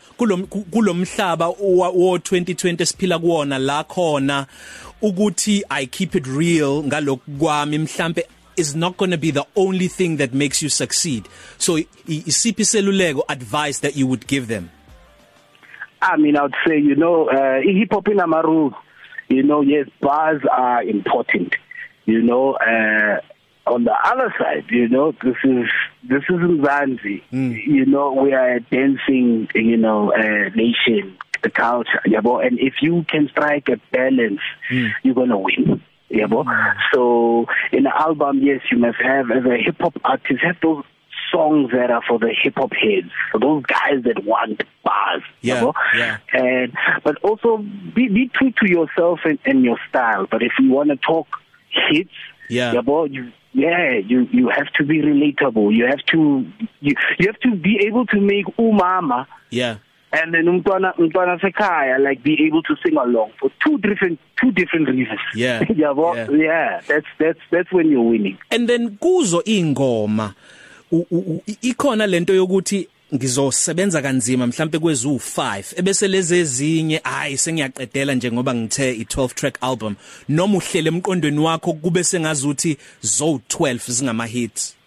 kulomhlaba 0.71 1.49
wo 1.49 2.17
2020 2.17 2.85
siphila 2.85 3.19
kuwona 3.19 3.59
la 3.59 3.85
khona 3.85 4.47
ukuthi 5.03 5.65
i 5.69 5.87
keep 5.87 6.15
it 6.15 6.27
real 6.27 6.83
ngalokhu 6.85 7.31
kwami 7.39 7.79
mhlambe 7.79 8.27
is 8.59 8.75
not 8.75 8.97
going 8.97 9.11
to 9.11 9.19
be 9.19 9.31
the 9.31 9.47
only 9.57 9.89
thing 9.89 10.17
that 10.17 10.35
makes 10.35 10.63
you 10.63 10.69
succeed 10.69 11.29
so 11.59 11.77
isiphi 11.77 12.65
seluleko 12.65 13.23
advice 13.29 13.81
that 13.81 13.97
you 13.97 14.07
would 14.07 14.27
give 14.27 14.49
them 14.49 14.71
i 16.03 16.17
mean 16.17 16.37
i 16.37 16.43
would 16.43 16.55
say 16.67 16.79
you 16.79 16.97
know 16.97 17.29
uh, 17.29 17.61
hip 17.63 17.93
hop 17.93 18.09
in 18.09 18.21
amaru 18.21 18.71
you 19.29 19.43
know 19.43 19.61
yes 19.61 19.89
bars 20.01 20.43
are 20.51 20.83
important 20.83 21.55
you 22.07 22.23
know 22.23 22.55
uh 22.55 23.21
on 23.67 23.85
the 23.85 23.95
other 24.05 24.35
side 24.39 24.65
you 24.71 24.89
know 24.89 25.13
this 25.23 25.37
is 25.45 25.69
this 26.03 26.23
is 26.29 26.37
Mzansi 26.37 27.23
mm. 27.33 27.67
you 27.67 27.87
know 27.87 28.13
we 28.13 28.33
are 28.33 28.57
a 28.57 28.61
dancing 28.61 29.49
you 29.55 29.77
know 29.77 30.13
uh, 30.13 30.49
nation 30.55 31.17
the 31.43 31.51
culture 31.51 32.01
yabo 32.07 32.45
and 32.45 32.59
if 32.59 32.75
you 32.81 33.05
can 33.09 33.29
strike 33.29 33.69
a 33.69 33.77
balance 33.93 34.41
mm. 34.71 34.91
you're 35.03 35.15
going 35.15 35.29
to 35.29 35.39
win 35.39 35.83
yabo 36.11 36.45
mm. 36.45 36.75
so 36.93 37.47
in 37.73 37.87
an 37.87 37.93
album 37.99 38.41
yes 38.43 38.61
you 38.71 38.79
must 38.79 38.99
have 39.03 39.31
as 39.31 39.45
a 39.45 39.57
hip 39.57 39.77
hop 39.81 39.95
artist 40.05 40.41
have 40.43 40.57
those 40.63 40.85
songs 41.31 41.71
that 41.73 41.91
are 41.91 42.03
for 42.09 42.19
the 42.19 42.35
hip 42.43 42.55
hop 42.57 42.73
heads 42.73 43.11
for 43.31 43.39
those 43.41 43.63
guys 43.65 44.03
that 44.05 44.25
want 44.25 44.63
bars 44.83 45.23
yeah, 45.43 45.55
you 45.55 45.61
know? 45.61 45.73
yeah 45.95 46.19
and 46.33 46.73
but 47.05 47.17
also 47.23 47.59
be 47.95 48.09
be 48.09 48.29
true 48.29 48.53
to 48.53 48.69
yourself 48.69 49.21
and, 49.25 49.39
and 49.45 49.65
your 49.65 49.79
style 49.89 50.27
but 50.31 50.43
if 50.43 50.53
you 50.59 50.71
want 50.71 50.89
to 50.89 50.97
talk 50.97 51.27
hits 51.71 52.11
yeah 52.49 52.73
yabo 52.75 53.11
you 53.13 53.31
yeah 53.53 53.95
you 53.95 54.27
you 54.33 54.49
have 54.49 54.69
to 54.73 54.85
be 54.85 55.01
relatable 55.03 55.75
you 55.75 55.85
have 55.87 56.03
to 56.07 56.47
you 56.81 56.95
you 57.19 57.27
have 57.27 57.39
to 57.41 57.55
be 57.55 57.81
able 57.87 58.07
to 58.07 58.21
make 58.21 58.47
umama 58.57 59.27
yeah 59.51 59.77
and 60.13 60.35
then 60.35 60.49
umntwana 60.49 60.95
umntwana 60.99 61.41
sekhaya 61.41 61.99
like 61.99 62.23
be 62.23 62.47
able 62.47 62.63
to 62.63 62.77
sing 62.83 62.97
along 62.97 63.31
for 63.39 63.51
two 63.65 63.79
different 63.79 64.19
two 64.41 64.51
different 64.53 64.89
reasons. 64.89 65.21
Yeah. 65.35 65.61
Yabo? 65.83 66.15
Yeah. 66.15 66.31
yeah 66.31 66.81
that's 66.87 67.07
that's 67.19 67.41
that's 67.51 67.73
when 67.73 67.91
you're 67.91 68.03
winning. 68.03 68.39
And 68.51 68.69
then 68.69 68.97
kuzo 68.99 69.43
ingoma 69.45 70.35
ikhona 71.63 72.07
lento 72.07 72.35
yokuthi 72.35 72.89
ngizosebenza 73.15 74.03
kanzima 74.03 74.47
mhlambe 74.47 74.79
kwezu 74.79 75.11
5 75.11 75.79
ebese 75.79 76.09
lezi 76.09 76.39
ezinye 76.39 77.01
hayi 77.05 77.39
sengiyaqedela 77.39 78.15
nje 78.15 78.33
ngoba 78.33 78.55
ngithe 78.55 78.93
i12 78.93 79.29
track 79.35 79.59
album. 79.61 79.95
Noma 80.29 80.57
uhlele 80.59 80.89
emqondweni 80.89 81.39
wakho 81.39 81.73
kube 81.73 82.05
sengazuthi 82.05 82.77
zo 83.01 83.41
12 83.49 83.93
zingama 83.93 84.27
hits 84.27 84.79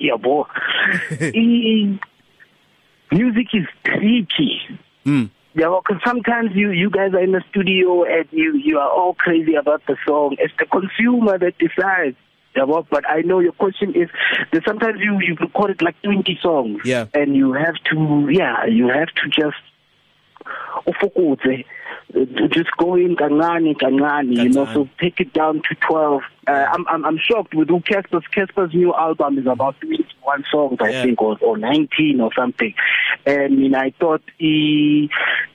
yabo 0.00 0.48
music 3.10 3.46
is 3.52 3.66
tricky. 3.84 4.60
Mm. 5.04 5.30
Yeah, 5.54 5.76
because 5.82 6.02
sometimes 6.06 6.50
you 6.54 6.70
you 6.70 6.90
guys 6.90 7.14
are 7.14 7.22
in 7.22 7.32
the 7.32 7.42
studio 7.50 8.04
and 8.04 8.26
you 8.30 8.56
you 8.56 8.78
are 8.78 8.90
all 8.90 9.14
crazy 9.14 9.54
about 9.54 9.82
the 9.86 9.96
song. 10.06 10.36
It's 10.38 10.54
the 10.58 10.66
consumer 10.66 11.38
that 11.38 11.58
decides. 11.58 12.16
Yeah, 12.56 12.64
but 12.64 13.08
I 13.08 13.20
know 13.20 13.40
your 13.40 13.52
question 13.52 13.94
is 13.94 14.08
that 14.52 14.62
sometimes 14.66 15.00
you 15.00 15.18
you 15.20 15.36
recorded 15.40 15.82
like 15.82 16.00
20 16.02 16.38
songs 16.42 16.80
yeah. 16.84 17.06
and 17.14 17.36
you 17.36 17.52
have 17.52 17.74
to 17.90 18.28
yeah, 18.30 18.66
you 18.66 18.88
have 18.88 19.08
to 19.08 19.28
just 19.28 19.62
ufukutse 20.86 21.64
just 22.50 22.70
go 22.78 22.94
in 22.94 23.16
kancane 23.16 23.74
kancane 23.76 24.34
you 24.34 24.48
know 24.48 24.66
so 24.72 24.88
take 24.98 25.20
it 25.20 25.32
down 25.32 25.60
to 25.68 25.74
12 25.86 26.22
uh, 26.46 26.50
i'm 26.72 26.86
i'm 26.88 27.04
i'm 27.04 27.18
shocked 27.18 27.54
with 27.54 27.68
Casper's 27.84 28.26
Casper's 28.32 28.72
new 28.72 28.94
album 28.94 29.38
is 29.38 29.46
about 29.46 29.76
21 30.28 30.44
songs 30.50 30.78
i 30.80 30.90
yeah. 30.90 31.02
think 31.02 31.20
or, 31.22 31.36
or 31.40 31.56
19 31.56 32.20
or 32.20 32.30
something 32.36 32.74
and 33.26 33.58
you 33.58 33.68
know 33.68 33.78
i 33.78 33.92
thought 33.98 34.22
the 34.38 35.08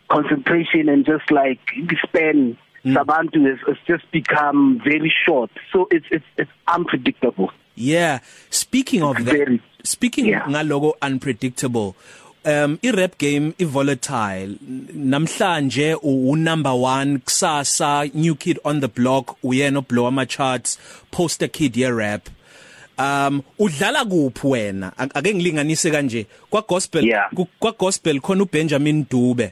concentration 0.10 0.89
and 0.89 1.06
just 1.06 1.30
like 1.32 1.60
the 1.75 1.96
span 2.08 2.58
mm. 2.86 2.96
sabantu 2.96 3.50
has, 3.50 3.60
has 3.68 3.77
just 3.88 4.10
become 4.12 4.82
very 4.84 5.13
short 5.25 5.51
so 5.72 5.88
it's 5.92 6.06
it's 6.12 6.25
it's 6.38 6.51
unpredictable 6.68 7.51
yeah 7.75 8.20
speaking 8.50 9.03
of 9.03 9.18
it's 9.18 9.25
that 9.25 9.36
very, 9.36 9.62
speaking 9.84 10.25
yeah. 10.25 10.46
ngaloko 10.46 10.94
unpredictable 11.01 11.96
um 12.46 12.80
i 12.84 12.92
rap 12.92 13.18
game 13.18 13.53
i 13.60 13.65
volatile 13.65 14.58
namhlanje 14.94 15.96
u 16.03 16.36
number 16.36 16.72
1 16.72 17.20
kusasa 17.20 18.10
new 18.13 18.36
kid 18.36 18.60
on 18.63 18.82
the 18.82 18.88
block 18.88 19.38
uyena 19.44 19.80
oblow 19.80 20.08
ama 20.08 20.25
charts 20.25 20.80
poster 21.12 21.48
kid 21.48 21.77
ye 21.77 21.89
rap 21.89 22.30
um 22.98 23.42
udlala 23.60 24.06
kuphi 24.06 24.48
wena? 24.48 24.92
Ake 24.98 25.34
ngilinganise 25.34 25.92
kanje. 25.92 26.26
Kwa 26.50 26.62
gospel 26.62 27.06
yeah. 27.06 27.30
kwa 27.60 27.72
gospel 27.72 28.20
khona 28.20 28.44
uBenjamin 28.44 29.06
Dube. 29.10 29.52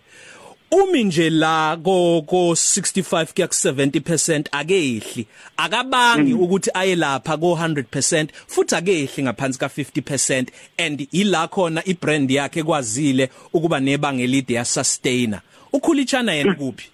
Umi 0.71 1.03
nje 1.03 1.29
la 1.29 1.77
ko 1.83 2.21
ko 2.21 2.51
65 2.51 3.33
kuya 3.33 3.47
ku 3.47 3.53
70% 3.53 4.47
akehli. 4.51 5.27
Akabangi 5.57 6.33
mm. 6.33 6.41
ukuthi 6.41 6.71
aye 6.73 6.95
lapha 6.95 7.37
ko 7.37 7.55
100% 7.55 8.27
futhi 8.47 8.75
akehli 8.75 9.23
ngaphansi 9.23 9.59
ka 9.59 9.67
50% 9.67 10.47
and 10.77 11.07
ila 11.11 11.47
khona 11.47 11.83
ibrand 11.85 12.31
yakhe 12.31 12.63
kwazile 12.63 13.29
ukuba 13.53 13.79
nebanga 13.79 14.23
elide 14.23 14.53
ya 14.53 14.65
sustainer 14.65 15.41
ukhulitshana 15.73 16.33
yena 16.33 16.53
kuphi? 16.55 16.89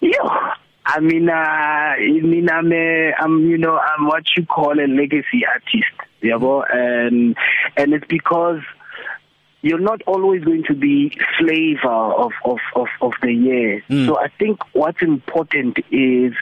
Yo 0.00 0.30
I 0.84 1.00
mean 1.00 1.28
uh 1.28 1.32
I 1.32 1.96
mean 1.98 2.48
I'm 2.50 2.72
a, 2.72 3.12
I'm 3.18 3.48
you 3.48 3.58
know 3.58 3.78
I'm 3.78 4.06
what 4.06 4.24
you 4.36 4.44
call 4.46 4.78
a 4.78 4.86
legacy 4.86 5.46
artist 5.46 5.92
yabo? 6.22 6.64
And 6.74 7.36
and 7.76 7.92
it's 7.94 8.06
because 8.08 8.60
you're 9.62 9.78
not 9.80 10.02
always 10.06 10.42
going 10.42 10.64
to 10.64 10.74
be 10.74 11.16
flavor 11.38 11.88
of 11.88 12.32
of 12.44 12.58
of 12.74 12.88
of 13.00 13.12
the 13.22 13.32
year. 13.32 13.82
Mm. 13.88 14.06
so 14.06 14.18
i 14.18 14.28
think 14.38 14.58
what's 14.72 15.02
important 15.02 15.78
is 15.90 16.32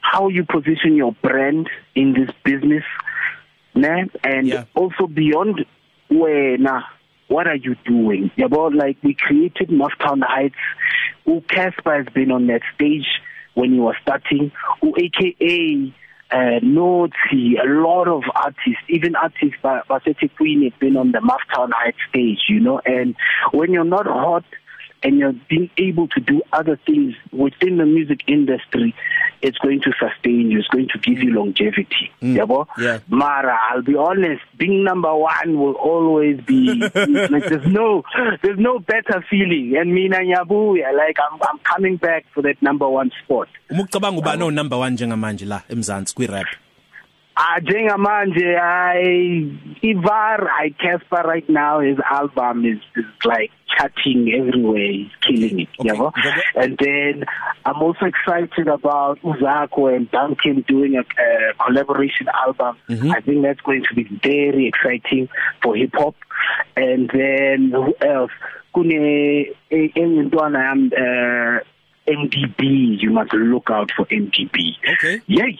how 0.00 0.28
you 0.28 0.44
position 0.44 0.94
your 0.94 1.12
brand 1.12 1.68
in 1.94 2.12
this 2.12 2.30
business 2.44 2.84
né 3.74 4.08
and 4.22 4.46
yeah. 4.46 4.64
also 4.74 5.06
beyond 5.06 5.66
wena 6.10 6.84
what 7.28 7.46
are 7.46 7.56
you 7.56 7.76
doing? 7.86 8.30
Yabo 8.36 8.74
like 8.74 8.96
we 9.02 9.14
created 9.14 9.68
Maftown 9.68 10.22
Heights. 10.22 10.56
U 11.26 11.42
Casper 11.48 12.02
has 12.02 12.06
been 12.14 12.30
on 12.30 12.46
that 12.46 12.62
stage. 12.74 13.06
When 13.58 13.72
he 13.72 13.80
was 13.80 13.96
starting 14.02 14.52
u 14.82 14.94
aka 15.04 15.92
uh 16.30 16.58
Noti 16.62 17.56
a 17.56 17.68
lot 17.88 18.06
of 18.16 18.22
artists 18.46 18.84
even 18.88 19.16
artists 19.16 19.58
by 19.62 19.80
Basete 19.88 20.30
Queen 20.36 20.62
have 20.64 20.78
been 20.78 20.96
on 20.96 21.12
the 21.12 21.22
Maftown 21.30 21.70
Heights 21.72 22.02
stage 22.10 22.42
you 22.48 22.60
know 22.60 22.80
and 22.84 23.16
when 23.52 23.72
you're 23.72 23.92
not 23.98 24.06
hot 24.06 24.44
and 25.02 25.18
you're 25.18 25.34
being 25.48 25.70
able 25.78 26.08
to 26.08 26.20
do 26.20 26.42
other 26.52 26.78
things 26.86 27.14
within 27.32 27.78
the 27.78 27.86
music 27.86 28.20
industry 28.26 28.94
it's 29.42 29.58
going 29.58 29.80
to 29.80 29.92
sustain 29.98 30.50
you 30.50 30.58
it's 30.58 30.68
going 30.68 30.88
to 30.88 30.98
give 30.98 31.18
you 31.22 31.32
longevity. 31.32 32.10
Mm. 32.22 32.36
yabo? 32.36 32.66
Yeah. 32.78 32.98
mara 33.08 33.56
i'll 33.70 33.82
be 33.82 33.94
honest 33.94 34.42
being 34.58 34.84
number 34.84 35.14
1 35.14 35.58
will 35.58 35.74
always 35.74 36.40
be 36.40 36.74
like 37.30 37.48
there's 37.48 37.66
no 37.66 38.02
there's 38.42 38.58
no 38.58 38.78
better 38.78 39.24
feeling. 39.30 39.76
And 39.78 39.94
mina 39.94 40.18
nyabuya 40.18 40.92
like 40.96 41.16
i'm 41.30 41.38
i'm 41.42 41.58
coming 41.60 41.96
back 41.96 42.24
for 42.34 42.42
that 42.42 42.60
number 42.62 42.88
1 42.88 43.10
spot. 43.24 43.48
Umucabanga 43.70 44.18
ubani 44.18 44.42
o 44.42 44.50
number 44.50 44.78
1 44.78 44.90
njengamanje 44.90 45.44
la 45.46 45.62
eMzansi 45.68 46.14
kwi 46.14 46.26
rap 46.26 46.46
Ah 47.40 47.60
njengamanje 47.60 48.58
I 48.58 49.46
Ivar 49.82 50.50
I 50.58 50.70
Casper 50.70 51.22
right 51.22 51.48
now 51.48 51.78
his 51.78 51.98
album 52.10 52.64
is, 52.64 52.80
is 52.96 53.04
like 53.24 53.52
charting 53.76 54.34
everywhere 54.34 54.90
he's 54.90 55.14
killing 55.20 55.60
it 55.60 55.68
okay. 55.78 55.90
yabo? 55.90 56.10
and 56.56 56.76
then 56.78 57.24
I'm 57.64 57.80
also 57.80 58.06
excited 58.06 58.66
about 58.66 59.20
Uzako 59.22 59.94
and 59.94 60.10
Duncan 60.10 60.64
doing 60.66 60.96
a, 60.96 61.04
a 61.22 61.54
collaboration 61.64 62.26
album. 62.44 62.76
Mm 62.88 62.98
-hmm. 62.98 63.16
I 63.16 63.20
think 63.20 63.38
that's 63.44 63.62
going 63.68 63.84
to 63.88 63.94
be 63.94 64.04
very 64.30 64.66
exciting 64.66 65.28
for 65.62 65.76
hip 65.76 65.94
hop 65.94 66.16
and 66.76 67.08
then 67.10 67.70
who 67.70 67.94
else? 68.14 68.34
Kune 68.74 68.98
engintwana 69.70 70.58
yam 70.68 70.80
uh 71.04 71.58
MDB 72.20 72.60
you 73.02 73.10
must 73.10 73.32
look 73.32 73.70
out 73.70 73.90
for 73.96 74.04
MDB 74.22 74.56
okay. 74.92 75.20
Yay! 75.26 75.54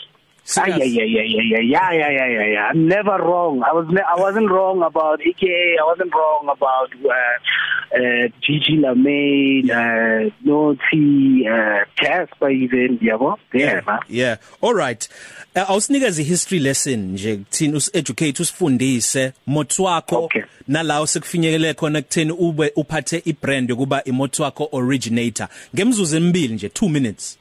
Yeah, 0.57 0.67
yeah, 0.67 0.85
yeah, 0.85 1.05
yeah, 1.05 1.23
yeah, 1.23 1.61
yeah, 1.61 1.93
yeah, 1.93 2.11
yeah, 2.11 2.26
yeah, 2.28 2.47
yeah. 2.47 2.69
I'm 2.71 2.88
never 2.88 3.19
wrong. 3.19 3.62
I 3.62 3.73
was, 3.73 3.87
ne- 3.90 4.00
I 4.02 4.21
wasn't 4.21 4.50
wrong 4.50 4.83
about 4.83 5.21
AKA. 5.21 5.76
I 5.81 5.85
wasn't 5.85 6.14
wrong 6.14 6.49
about 6.57 6.90
uh, 7.05 7.95
uh, 7.95 8.28
Gigi 8.40 8.76
Lamaine, 8.78 9.71
uh, 9.71 10.31
Naughty, 10.45 11.47
uh, 11.49 11.85
Casper 11.97 12.50
even. 12.50 12.99
Yabo, 12.99 13.37
yeah, 13.52 13.81
man. 13.87 13.99
yeah 14.09 14.37
all 14.61 14.75
right 14.75 15.09
uh, 15.57 15.64
awusinikeza 15.71 16.23
history 16.23 16.59
lesson 16.59 17.12
nje 17.12 17.37
kuthini 17.37 17.76
us 17.76 17.90
educate 17.95 18.43
usifundise 18.43 19.33
motswako 19.47 20.25
Okay. 20.25 20.43
nalawo 20.69 21.07
sekufinyekele 21.07 21.75
khona 21.75 22.02
kutheni 22.02 22.33
ube 22.33 22.73
uphathe 22.76 23.23
ibrand 23.25 23.71
yokuba 23.71 24.05
imotswako 24.05 24.69
originator 24.73 25.49
ngemzuzu 25.76 26.17
emibili 26.17 26.55
nje 26.55 26.67
2 26.69 26.88
minutes 26.88 27.38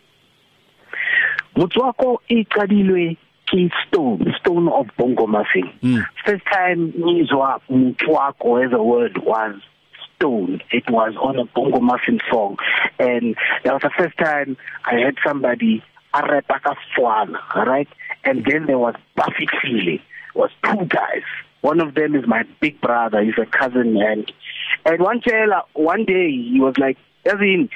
Motswako 1.58 2.22
iqadilwe 2.30 3.18
ki 3.50 3.72
Stone, 3.88 4.34
Stone 4.40 4.70
of 4.70 4.88
Bongo 4.98 5.26
Muffin. 5.26 5.68
Mm. 5.82 6.06
First 6.24 6.46
time 6.54 6.94
ngizwa 6.94 7.60
Motswako 7.70 8.64
as 8.64 8.74
a 8.74 8.84
word 8.84 9.18
was 9.24 9.56
Stone. 10.16 10.62
It 10.72 10.84
was 10.90 11.16
on 11.20 11.40
a 11.40 11.46
Bongo 11.46 11.80
Muffin 11.80 12.20
song 12.32 12.58
and 13.00 13.36
that 13.64 13.74
was 13.74 13.82
the 13.82 13.92
first 13.98 14.18
time 14.18 14.56
I 14.86 14.96
heard 15.02 15.18
somebody 15.26 15.84
a 16.14 16.22
rap 16.32 16.48
ka 16.48 16.76
Swana, 16.96 17.40
right? 17.56 17.88
And 18.24 18.46
then 18.46 18.68
there 18.68 18.78
was 18.78 18.94
Buffy 19.16 19.48
Feely. 19.62 20.02
Was 20.36 20.52
two 20.64 20.86
guys. 20.86 21.24
One 21.62 21.82
of 21.82 21.96
them 21.96 22.16
is 22.16 22.28
my 22.28 22.44
big 22.62 22.80
brother, 22.82 23.24
he's 23.24 23.34
a 23.42 23.48
cousin 23.48 23.98
and 23.98 24.32
and 24.86 25.02
one 25.02 25.22
chela 25.22 25.64
one 25.74 26.06
day 26.06 26.30
he 26.30 26.60
was 26.60 26.78
like, 26.78 26.98
as 27.26 27.42
in 27.42 27.70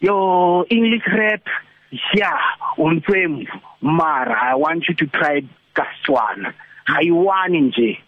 your 0.00 0.66
English 0.70 1.02
rap 1.16 1.42
yeah 2.14 2.38
umfemu 2.78 3.46
mara 3.80 4.36
i 4.52 4.54
want 4.54 4.88
you 4.88 4.94
to 4.94 5.06
try 5.06 5.42
kaswana. 5.74 6.52
Ayiwani 6.86 7.60
nje 7.60 7.98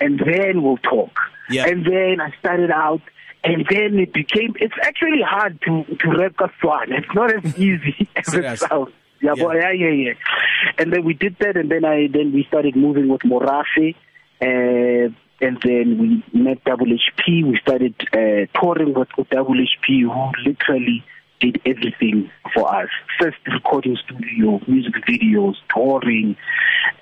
and 0.00 0.18
then 0.18 0.62
we'll 0.62 0.78
talk. 0.78 1.18
Yeah. 1.50 1.66
and 1.68 1.84
then 1.86 2.20
i 2.20 2.30
started 2.40 2.70
out 2.70 3.02
and 3.42 3.66
then 3.70 3.98
it 3.98 4.12
became 4.12 4.54
it's 4.60 4.74
actually 4.82 5.22
hard 5.22 5.60
to 5.62 5.84
to 6.00 6.10
rap 6.10 6.32
kaswana. 6.36 6.98
It's 6.98 7.14
not 7.14 7.32
as 7.32 7.58
easy 7.68 8.08
as 8.16 8.34
it 8.34 8.58
sounds. 8.58 8.90
Yeah, 9.20 9.34
Yeah. 9.36 9.44
boy, 9.44 9.54
yeah 9.54 9.70
yeah 9.70 9.90
yeah. 10.04 10.12
And 10.78 10.92
then 10.92 11.04
we 11.04 11.14
did 11.14 11.36
that 11.40 11.56
and 11.56 11.70
then 11.70 11.84
i 11.84 12.08
then 12.12 12.32
we 12.32 12.44
started 12.44 12.76
moving 12.76 13.08
with 13.08 13.22
morafi 13.22 13.94
uh 14.42 15.08
and 15.46 15.60
then 15.62 15.86
we 16.00 16.08
met 16.46 16.62
double 16.64 16.86
hp 16.86 17.22
we 17.50 17.58
started 17.62 17.94
uh 18.12 18.46
touring 18.60 18.92
with, 18.94 19.08
with 19.18 19.28
double 19.30 19.54
hp 19.54 19.86
who 20.02 20.22
literally 20.50 21.02
did 21.40 21.60
everything 21.66 22.30
for 22.54 22.74
us. 22.74 22.88
First 23.20 23.36
recording 23.52 23.96
studio, 24.04 24.60
music 24.66 24.94
videos, 25.08 25.54
touring, 25.74 26.36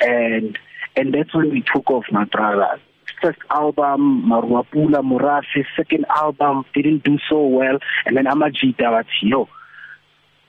and 0.01 0.59
and 0.97 1.15
that's 1.15 1.35
when 1.35 1.51
we 1.51 1.63
took 1.75 1.91
off, 1.91 2.05
my 2.11 2.25
brother. 2.25 2.81
First 3.23 3.39
album, 3.51 4.27
Maruapula 4.29 5.01
Murafi. 5.03 5.65
Second 5.77 6.07
album 6.15 6.65
didn't 6.75 7.05
do 7.05 7.19
so 7.31 7.47
well, 7.47 7.79
and 8.05 8.17
then 8.17 8.25
Amajita 8.25 8.91
was 8.91 9.05
yo, 9.23 9.49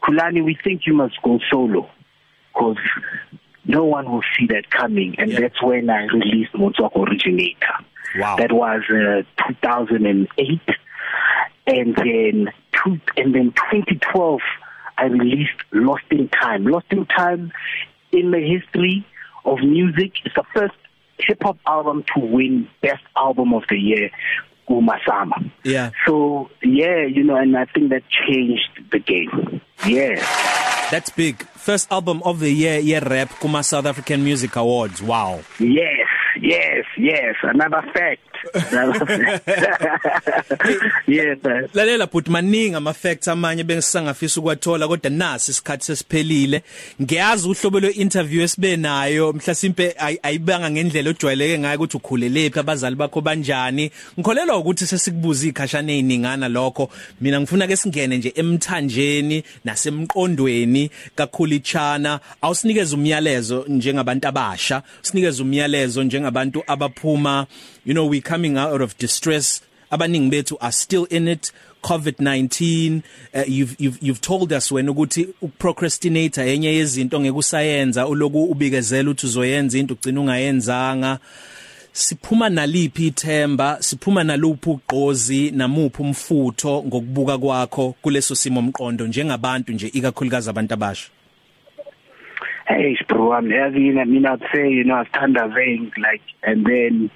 Kulani, 0.01 0.43
we 0.43 0.57
think 0.63 0.81
you 0.87 0.93
must 0.93 1.21
go 1.21 1.39
solo, 1.51 1.89
because 2.53 2.77
no 3.65 3.83
one 3.85 4.11
will 4.11 4.23
see 4.37 4.47
that 4.47 4.69
coming, 4.69 5.15
and 5.19 5.31
Yeah. 5.31 5.41
that's 5.41 5.61
when 5.61 5.89
I 5.89 6.05
released 6.05 6.53
Motswako 6.53 7.07
Originator. 7.07 7.73
wow 8.17 8.35
That 8.37 8.51
was 8.51 8.81
uh, 8.89 9.21
2008 9.47 10.61
and 11.65 11.95
then 11.95 12.51
two, 12.83 12.99
and 13.17 13.33
then 13.33 13.51
2012 13.51 14.39
I 14.97 15.05
released 15.05 15.51
Lost 15.71 16.03
in 16.11 16.29
Time. 16.29 16.65
Lost 16.65 16.85
in 16.91 17.05
Time 17.05 17.51
in 18.11 18.31
the 18.31 18.39
history 18.39 19.05
of 19.45 19.59
music 19.59 20.13
is 20.25 20.31
the 20.35 20.43
first 20.53 20.75
hip 21.17 21.39
hop 21.41 21.57
album 21.67 22.03
to 22.15 22.21
win 22.21 22.67
best 22.81 23.03
album 23.15 23.53
of 23.53 23.63
the 23.69 23.77
year 23.77 24.09
Kumasama. 24.69 25.51
yeah 25.63 25.91
So 26.05 26.49
yeah, 26.63 27.05
you 27.05 27.23
know, 27.23 27.35
and 27.35 27.55
I 27.57 27.65
think 27.65 27.89
that 27.89 28.03
changed 28.09 28.69
the 28.91 28.99
game. 28.99 29.61
Yeah. 29.85 30.15
that's 30.91 31.09
big 31.09 31.43
first 31.55 31.91
album 31.91 32.21
of 32.23 32.39
the 32.39 32.49
year 32.49 32.79
year 32.79 33.01
rap 33.01 33.29
kuma 33.41 33.63
South 33.63 33.85
African 33.85 34.23
Music 34.23 34.55
Awards 34.55 35.01
wow 35.01 35.41
Yes, 35.59 36.07
yes, 36.39 36.85
yes. 36.97 37.35
Another 37.43 37.81
fact. 37.93 38.21
Man. 38.71 38.93
lalela 41.73 42.07
but 42.11 42.25
maningi 42.25 42.75
ama 42.75 42.93
facts 42.93 43.27
amanye 43.27 43.63
bengisangafisa 43.63 44.39
ukwathola 44.41 44.87
kodwa 44.87 45.09
nasi 45.09 45.51
isikhathi 45.51 45.85
sesiphelile. 45.85 46.63
Ngiyazi 47.01 47.49
uhlobo 47.49 47.79
lwe 47.79 47.89
interview 47.91 48.43
esibe 48.43 48.77
nayo 48.77 49.33
mhlasimpe 49.33 49.95
ay- 49.99 50.19
ayibanga 50.23 50.71
ngendlela 50.71 51.09
ojwayeleke 51.09 51.59
ngayo 51.59 51.75
ukuthi 51.75 51.97
ukhulelephi 51.97 52.59
abazali 52.59 52.95
bakho 52.95 53.21
banjani. 53.21 53.91
Ngikholelwa 54.19 54.57
ukuthi 54.57 54.85
sesikubuza 54.85 55.47
ikhashana 55.47 55.91
eziningana 55.93 56.47
lokho. 56.49 56.89
Mina 57.21 57.41
ngifuna 57.41 57.67
ke 57.67 57.75
singene 57.75 58.17
nje 58.17 58.33
emthanjeni 58.35 59.43
nasemqondweni 59.65 60.89
kakhulitshana 61.15 62.19
awusinikeze 62.41 62.95
umyalezo 62.95 63.65
njengabantu 63.67 64.27
abasha 64.27 64.81
sinikeze 65.01 65.41
umyalezo 65.43 66.03
njengabantu 66.03 66.63
abaphuma 66.67 67.45
you 67.85 67.93
know 67.93 68.05
we 68.05 68.21
coming 68.21 68.57
out 68.57 68.81
of 68.81 68.97
distress. 68.97 69.61
Abaningi 69.91 70.31
bethu 70.31 70.57
are 70.61 70.71
still 70.71 71.05
in 71.05 71.27
it. 71.27 71.51
COVID-19 71.83 73.03
uh, 73.35 73.43
you've 73.45 73.75
you've 73.79 74.01
you've 74.01 74.21
told 74.21 74.53
us 74.53 74.71
wena 74.71 74.91
ukuthi 74.91 75.27
uprocrastinator 75.41 76.43
yenye 76.45 76.73
yezinto 76.73 77.19
ngeke 77.19 77.37
usayenza 77.37 78.07
uloku 78.07 78.43
ubikezela 78.43 79.09
ukuthi 79.09 79.25
uzoyenza 79.25 79.77
into 79.77 79.93
ugcina 79.93 80.21
ungayenzanga. 80.21 81.19
Siphuma 81.91 82.49
naliphi 82.49 83.07
ithemba? 83.07 83.77
Siphuma 83.79 84.23
naluphi 84.23 84.69
ugqozi? 84.69 85.51
Namuphi 85.51 86.01
umfutho 86.01 86.83
ngokubuka 86.83 87.37
kwakho 87.37 87.95
kuleso 88.01 88.35
simo 88.35 88.59
omqondo 88.59 89.07
njengabantu 89.07 89.73
nje 89.73 89.87
ikakhulukazi 89.87 90.49
abantu 90.49 90.73
abasha? 90.73 91.09
Hey, 92.65 92.97
bro, 93.07 93.33
I'm 93.33 93.49
heavy. 93.49 93.99
I 93.99 94.05
mean, 94.05 94.25
I'd 94.25 94.39
say, 94.53 94.69
you 94.69 94.85
know, 94.85 94.95
I 94.95 95.05
stand 95.09 95.37
vein, 95.53 95.91
like, 95.97 96.21
and 96.43 96.65
then 96.65 97.11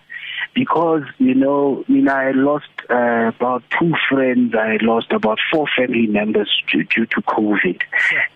because, 0.53 1.03
you 1.19 1.33
know, 1.35 1.83
you 1.87 2.01
know, 2.01 2.13
I 2.13 2.31
lost 2.31 2.69
uh, 2.89 3.31
about 3.35 3.63
two 3.79 3.93
friends. 4.09 4.53
I 4.55 4.77
lost 4.81 5.11
about 5.11 5.39
four 5.51 5.67
family 5.77 6.07
members 6.07 6.49
due, 6.71 6.83
due 6.83 7.05
to 7.05 7.21
COVID. 7.21 7.81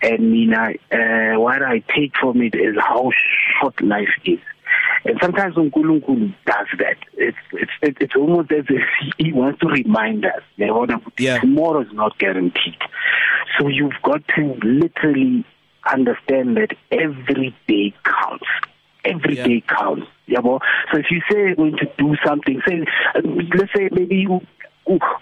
And, 0.01 0.35
you 0.37 0.47
know, 0.47 0.73
uh, 0.91 1.39
what 1.39 1.61
I 1.63 1.79
take 1.95 2.13
from 2.19 2.41
it 2.41 2.55
is 2.55 2.75
how 2.79 3.11
short 3.59 3.81
life 3.81 4.09
is. 4.25 4.39
And 5.03 5.17
sometimes 5.21 5.55
uNkulunkulu 5.55 6.33
does 6.45 6.67
that. 6.77 6.95
It's 7.17 7.37
it's 7.51 7.71
it, 7.81 7.97
it's 7.99 8.15
almost 8.15 8.51
as 8.51 8.65
if 8.69 8.83
he 9.17 9.33
wants 9.33 9.59
to 9.61 9.67
remind 9.67 10.25
us 10.25 10.41
that 10.59 11.01
Yeah. 11.17 11.39
tomorrow 11.39 11.81
is 11.81 11.91
not 11.91 12.17
guaranteed. 12.19 12.77
So 13.59 13.67
you've 13.67 13.99
got 14.03 14.21
to 14.35 14.55
literally 14.63 15.43
understand 15.91 16.57
that 16.57 16.75
every 16.91 17.55
day 17.67 17.93
counts. 18.05 18.45
Every 19.03 19.37
Yeah. 19.37 19.47
day 19.47 19.63
counts. 19.67 20.07
Yabo. 20.31 20.59
So 20.91 20.99
if 20.99 21.05
you 21.11 21.21
say 21.29 21.55
going 21.55 21.77
to 21.77 21.85
do 21.97 22.15
something, 22.25 22.61
say 22.67 22.85
let's 23.55 23.73
say 23.75 23.89
maybe 23.91 24.27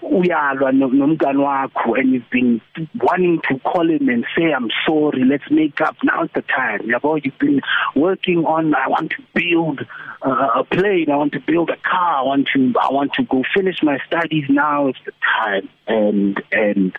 uyalwa 0.02 0.72
no- 0.72 0.88
nomngane 0.88 1.38
wakho 1.38 1.98
and 1.98 2.12
you've 2.14 2.30
been 2.30 2.60
wanting 3.02 3.40
to 3.48 3.58
call 3.60 3.88
him 3.88 4.08
and 4.08 4.24
say 4.36 4.52
I'm 4.52 4.70
sorry 4.86 5.24
let's 5.24 5.50
make 5.50 5.80
up. 5.80 5.96
Now's 6.02 6.30
the 6.34 6.42
time 6.42 6.80
yabo? 6.88 7.20
You've 7.22 7.38
been 7.38 7.60
working 7.94 8.44
on 8.46 8.74
I 8.74 8.88
want 8.88 9.10
to 9.10 9.22
build 9.34 9.80
uh, 10.22 10.60
a 10.60 10.64
plane 10.64 11.10
I 11.10 11.16
want 11.16 11.32
to 11.34 11.40
build 11.40 11.70
a 11.70 11.76
car 11.76 12.20
I 12.20 12.22
want 12.22 12.48
to 12.54 12.72
I 12.80 12.90
want 12.90 13.12
to 13.14 13.24
go 13.24 13.42
finish 13.54 13.82
my 13.82 13.98
studies. 14.06 14.44
Now 14.48 14.88
is 14.88 14.96
the 15.04 15.12
time 15.38 15.68
and 15.86 16.42
and 16.52 16.96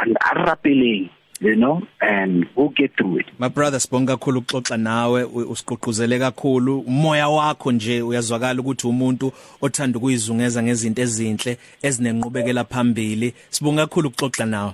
and 0.00 0.18
arapeleng 0.20 1.10
you 1.40 1.56
know 1.56 1.82
and 2.00 2.46
we'll 2.56 2.68
get 2.68 2.96
through 2.96 3.18
it. 3.20 3.26
My 3.38 3.48
brother 3.48 3.80
sibonga 3.80 4.16
kakhulu 4.16 4.38
ukuxoxa 4.40 4.76
nawe 4.76 5.22
u- 5.24 5.50
usiqoquzele 5.52 6.18
kakhulu. 6.18 6.80
Umoya 6.80 7.28
wakho 7.28 7.72
nje 7.72 8.02
uyazwakala 8.02 8.60
ukuthi 8.60 8.86
umuntu 8.86 9.32
othanda 9.62 9.98
ukuyizungeza 9.98 10.62
ngezinto 10.62 11.02
ezinhle 11.02 11.58
ezinenqubekela 11.82 12.64
phambili. 12.64 13.34
Sibonga 13.50 13.86
kakhulu 13.86 14.08
ukuxoxa 14.08 14.46
nawe. 14.46 14.72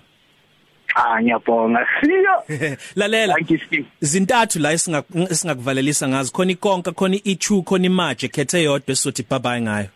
Ah 0.94 1.22
ngiyabonga. 1.22 1.86
Siyo 2.00 2.34
lalela. 2.96 3.34
Thank 3.34 3.50
you 3.50 3.58
Steve. 3.66 3.86
Zintathu 4.00 4.58
la 4.58 4.72
esinga- 4.72 5.30
esingakuvalelisa 5.30 6.08
ngazo. 6.08 6.32
Khona 6.32 6.52
ikonka 6.52 6.92
khona 6.92 7.16
ichu 7.24 7.62
khona 7.62 7.86
imaje 7.86 8.28
khethe 8.28 8.62
yodwa 8.62 8.92
esizothi 8.92 9.22
bye 9.30 9.38
bye 9.38 9.60
ngayo. 9.60 9.88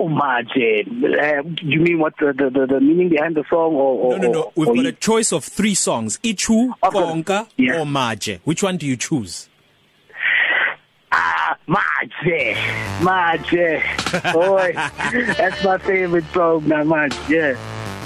Oh, 0.00 0.08
Martin. 0.08 1.04
Uh, 1.04 1.42
you 1.62 1.80
mean 1.80 1.98
what 1.98 2.14
the, 2.20 2.32
the, 2.32 2.50
the, 2.50 2.66
the 2.66 2.80
meaning 2.80 3.08
behind 3.08 3.34
the 3.34 3.44
song 3.50 3.74
or, 3.74 4.12
or 4.14 4.18
no 4.18 4.26
no 4.28 4.32
no 4.32 4.52
we've 4.54 4.74
got 4.76 4.86
a 4.86 4.92
choice 4.92 5.32
of 5.32 5.44
3 5.44 5.74
songs 5.74 6.18
ichu 6.22 6.72
konka 6.82 7.46
Yeah. 7.56 7.80
or 7.80 7.84
maje 7.86 8.38
which 8.44 8.62
one 8.62 8.76
do 8.76 8.86
you 8.86 8.96
choose 8.96 9.48
Ah, 11.10 11.56
Martin. 11.66 12.56
Martin. 13.02 13.80
Boy, 14.34 14.72
that's 15.38 15.64
my 15.64 15.78
favorite 15.78 16.24
song 16.34 16.68
now, 16.68 16.84
Martin. 16.84 17.18
Yeah. 17.28 17.54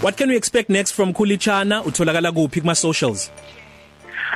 what 0.01 0.17
can 0.17 0.29
we 0.29 0.37
expect 0.37 0.71
next 0.71 0.93
from 0.93 1.13
Kulichana 1.13 1.83
utholakala 1.85 2.33
kuphi 2.33 2.61
kuma 2.61 2.75
socials 2.75 3.31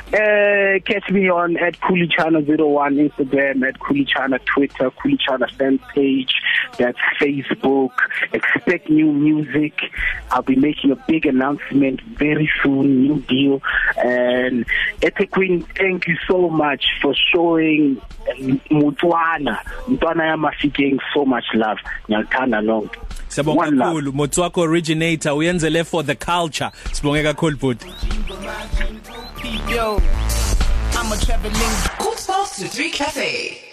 Uh, 0.07 0.79
catch 0.85 1.09
me 1.11 1.29
on 1.29 1.57
at 1.57 1.77
Kulichana01 1.81 3.09
Instagram, 3.09 3.67
at 3.67 3.77
Kulichana 3.77 4.39
Twitter, 4.45 4.89
Kulichana 4.91 5.51
fan 5.57 5.79
page, 5.93 6.33
that's 6.77 6.97
Facebook. 7.19 7.91
Expect 8.31 8.89
new 8.89 9.11
music. 9.11 9.73
I'll 10.31 10.43
be 10.43 10.55
making 10.55 10.91
a 10.91 10.95
big 10.95 11.25
announcement 11.25 11.99
very 12.01 12.49
soon, 12.63 13.01
new 13.01 13.19
deal. 13.23 13.61
And 14.01 14.65
Etequin, 15.01 15.65
thank 15.77 16.07
you 16.07 16.15
so 16.25 16.49
much 16.49 16.85
for 17.01 17.13
showing 17.33 18.01
Mutwana, 18.71 19.57
Mutwana 19.87 20.23
Yamafikeng 20.31 20.99
so 21.13 21.25
much 21.25 21.45
love. 21.53 21.79
Ngiyathanda 22.09 22.61
lonke. 22.63 22.95
Siyabonga 23.27 23.71
kakhulu 23.71 24.13
Motswako 24.13 24.61
originator 24.61 25.31
uyenzele 25.33 25.85
for 25.85 26.01
the 26.03 26.15
culture. 26.15 26.71
Sibonge 26.93 27.23
kakhulu 27.23 27.57
bhuti. 27.57 29.26
Yo, 29.43 29.99
I'm 30.93 31.11
a 31.11 31.17
traveling. 31.17 31.53
Quarter 31.99 32.25
past 32.25 32.65
3 32.65 32.89
cafe. 32.89 33.66